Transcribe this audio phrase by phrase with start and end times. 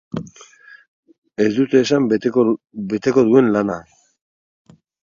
[1.45, 2.09] Ez dute esan
[2.95, 3.79] beteko duen lana.